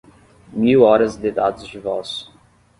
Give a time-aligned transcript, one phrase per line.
[0.51, 2.27] mil horas de dados de voz